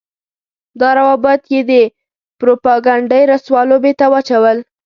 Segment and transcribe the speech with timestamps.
[0.79, 1.73] دا روابط يې د
[2.39, 4.57] پروپاګنډۍ رسوا لوبې ته واچول.